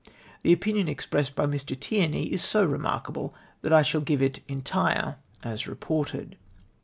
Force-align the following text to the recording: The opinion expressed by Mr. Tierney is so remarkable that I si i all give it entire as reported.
The 0.41 0.51
opinion 0.51 0.87
expressed 0.87 1.35
by 1.35 1.45
Mr. 1.45 1.79
Tierney 1.79 2.33
is 2.33 2.43
so 2.43 2.65
remarkable 2.65 3.35
that 3.61 3.71
I 3.71 3.83
si 3.83 3.91
i 3.93 3.95
all 3.99 4.03
give 4.03 4.23
it 4.23 4.39
entire 4.47 5.17
as 5.43 5.67
reported. 5.67 6.37